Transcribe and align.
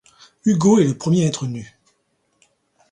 Hugo 0.45 0.79
est 0.79 0.85
le 0.87 0.97
premier 0.97 1.25
à 1.25 1.27
être 1.27 1.45
nu. 1.45 1.77